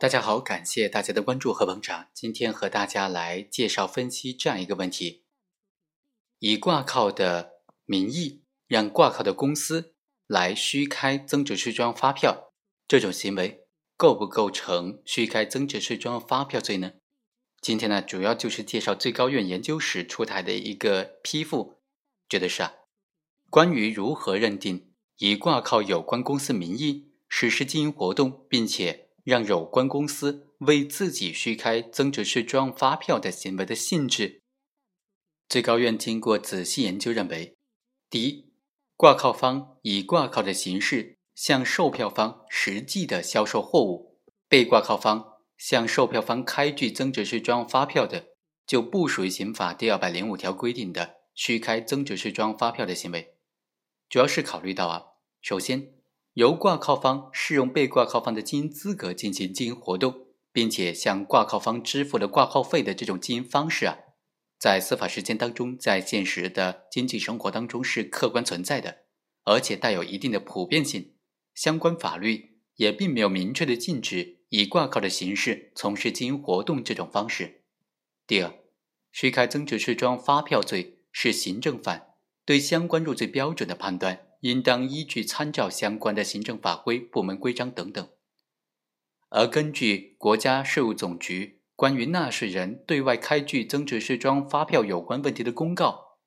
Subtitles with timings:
[0.00, 2.06] 大家好，感谢大家的关注和捧场。
[2.14, 5.24] 今天和大家来介绍分析这样一个问题：
[6.38, 7.54] 以挂靠的
[7.84, 9.96] 名义让挂靠的公司
[10.28, 12.52] 来虚开增值税专用发票，
[12.86, 13.66] 这种行为
[13.96, 16.92] 构不构成虚开增值税专用发票罪呢？
[17.60, 21.80] 今天呢，主要就是介绍最高院研究室出台的一个批复，
[22.28, 22.74] 指的是啊，
[23.50, 29.07] 关于如何认定以挂靠有关公司名义实施经营活动，并且。
[29.28, 34.40] 让有关公司为自己虚开增值税专用发票的行为的性质，
[35.50, 37.54] 最高院经过仔细研究认为：
[38.08, 38.50] 第一，
[38.96, 44.18] 挂靠方以挂靠的形式向售票方实际的销售货物，
[44.48, 48.28] 被挂靠方向售票方开具增值税专用发票的，
[48.66, 53.34] 就不属于刑法第二百零五条规定的虚开增值税专用发票的行为。
[54.08, 55.04] 主要是考虑到啊，
[55.42, 55.97] 首先。
[56.38, 63.98] 由挂靠方适用被挂靠方的经营资格进行经营活动，并且向挂靠方支付了挂靠费的这种经营方式啊，
[64.56, 68.98] 在司法实践当中，在现实的经济生活当中是客观存在的，
[69.46, 71.16] 而且带有一定的普遍性。
[71.56, 77.64] 相关法律也并没有明确的禁止以挂靠的形式从事经营活动这种方式。
[78.28, 78.54] 第二，
[79.10, 84.27] 虚开增值税专用发票罪是行政犯，对相关入罪标准的判断。
[84.40, 88.08] 应当依据参照相关的行政法规、部门规章等等，
[89.30, 96.18] 而根据国家税务总局关于纳税人对外开具增值税专用发票有关问题的公告，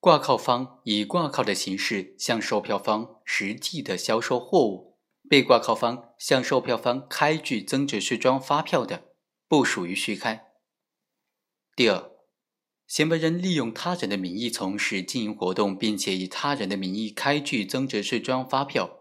[0.00, 9.12] 挂靠方以挂靠的形式向售票方实际的销售货物，被挂靠方向售票方开具增值税专用发票的，
[9.46, 10.46] 不属于虚开。
[11.76, 12.17] 第二。
[12.88, 19.00] 行为人利用他人的名义从事经营活动，并且以他人的名义开具增值税专用发票，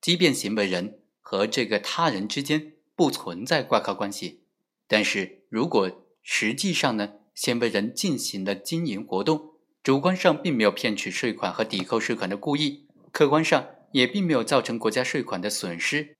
[0.00, 4.42] 即便行为人和这个他人之间不存在挂靠关系，
[4.88, 9.52] 但是如果实际上呢，行为人进行了经营活动，
[9.84, 16.16] 主观上并没有骗取税款和抵扣税款的故意，客观上也并没有造成国家税款的损失，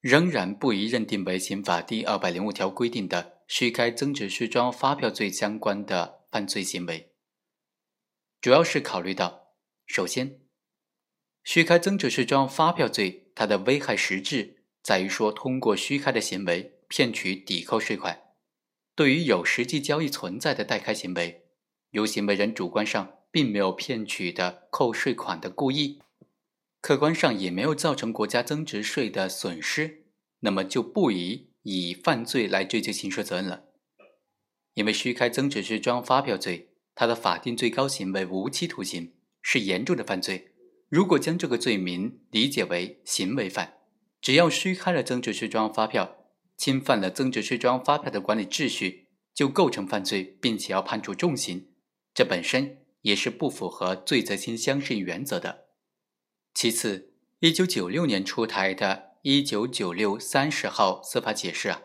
[0.00, 6.19] 仍然不宜认定为刑法第二百零五条规定的虚开增值税专用发票罪相关的。
[6.30, 7.12] 犯罪行为
[8.40, 9.54] 主要是考虑到，
[9.86, 10.40] 首先，
[11.44, 18.34] 虚开增值税专用发票罪，它的危害实质在于说，通过虚开的行为骗取抵扣税款。
[18.94, 21.48] 对于有实际交易存在的代开行为，
[21.90, 26.00] 由行为人主观上并没有骗取的扣税款的故意，
[26.80, 30.06] 客观上也没有造成国家增值税的损失，
[30.40, 33.69] 那么就不宜以犯罪来追究刑事责任了。
[34.74, 40.52] 因为虚开增值税专用发票罪，它的法定最高刑为无期徒刑，是严重的犯罪。
[40.88, 43.78] 如果将这个罪名理解为行为犯，
[44.20, 46.16] 只要虚开了增值税专用发票，
[46.56, 51.68] 侵犯了增值税专用发票的管理秩序，就构成犯罪，并且要判处重刑。
[52.12, 55.66] 这本身也是不符合罪责刑相适应原则的。
[56.52, 61.82] 其次，一九九六年出台的一九九六三十号司法解释啊。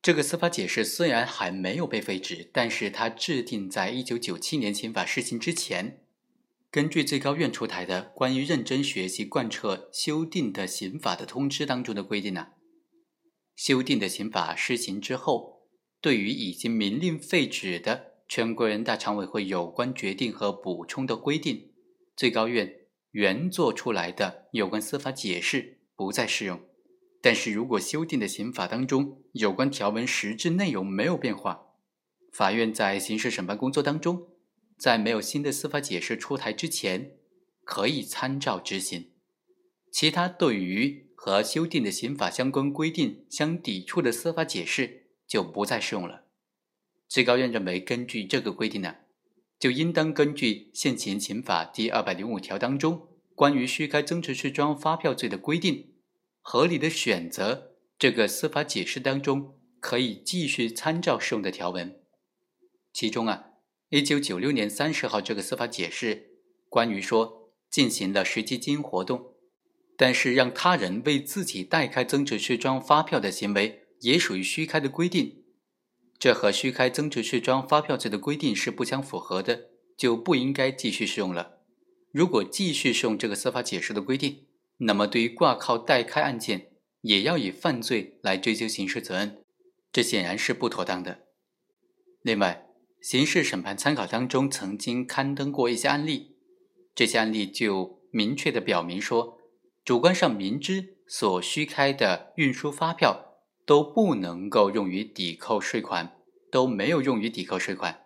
[0.00, 6.04] 这个司法解释虽然还没有被废止，但是它制定在一九九七年刑法施行之前。
[6.70, 12.48] 根据最高院出台的关于认真学习贯彻修订的刑法的通知当中的规定呢，
[13.56, 15.66] 修订的刑法施行之后，
[16.00, 21.72] 对于已经明令废止的全国人大常委会有关决定和补充的规定，
[22.14, 22.72] 最高院
[23.12, 26.67] 原作出来的有关司法解释不再适用。
[27.20, 31.66] 但是如果修订的刑法当中有关条文实质内容没有变化，
[32.32, 34.28] 法院在刑事审判工作当中，
[34.76, 37.16] 在没有新的司法解释出台之前，
[37.64, 39.10] 可以参照执行。
[39.90, 46.26] 其他对于和修订的刑法相关规定相抵触的司法解释就不再适用了。
[47.08, 48.96] 最高院认为，根据这个规定呢，
[49.58, 55.94] 就应当根据现行刑法第二百零五条当中关于虚开增值税专用发票罪的规定。
[56.50, 62.00] 合理的选择这个司法解释当中可以继续参照适用的条文，
[62.90, 63.50] 其中啊，
[63.90, 66.38] 一九九六年三十号这个司法解释
[66.70, 69.34] 关于说进行了实际经营活动，
[69.98, 75.44] 但是让他人为自己代开增值税专用发票的行为也属于虚开的规定，
[76.18, 79.66] 这和虚开增值税专用发票罪的规定是不相符合的，
[79.98, 81.58] 就不应该继续适用了。
[82.10, 84.46] 如果继续适用这个司法解释的规定，
[84.78, 86.70] 那么，对于挂靠代开案件，
[87.00, 89.44] 也要以犯罪来追究刑事责任，
[89.92, 91.26] 这显然是不妥当的。
[92.22, 92.66] 另外，
[93.00, 96.36] 刑事审判参考当中曾经刊登过一些案例，
[96.94, 99.38] 这些案例就明确的表明说，
[99.84, 106.16] 主观上明知所虚开的运输发票都不能够用于抵扣税款，
[106.50, 108.04] 都没有用于抵扣税款。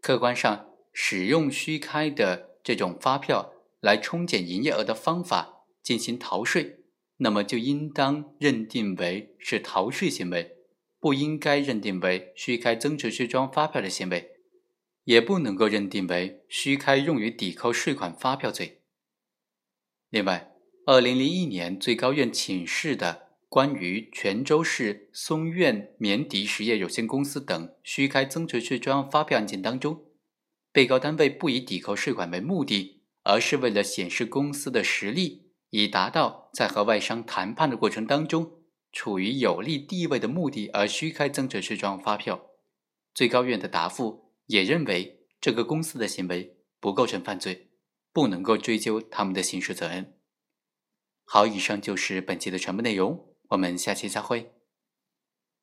[0.00, 6.80] 客观上，使用虚开的这种发票来冲减营业额的方法进行逃税，
[7.18, 10.56] 那么就应当认定为是逃税行为，
[10.98, 14.30] 不应该认定为虚开增值税装发票的行为，
[15.04, 18.80] 也不能够认定为虚开用于抵扣税款发票罪。
[20.08, 20.54] 另外，
[20.86, 30.04] 二零零一年最高院请示的关于泉州市松苑棉迪实业有限公司等虚开增值税专用发票案件当中，
[30.72, 35.43] 被告单位不以抵扣税款为目的，而是为了显示公司的实力，
[35.76, 38.62] 以达到在和外商谈判的过程当中
[38.92, 42.40] 处于有利地位的目的而虚开增值税专用发票。
[43.12, 47.70] 最高院的答复也认为，这个公司的行为不构成犯罪。
[48.12, 50.14] 不能够追究他们的刑事责任。
[51.24, 54.53] 好，以上就是本期的全部内容，我们下期再会。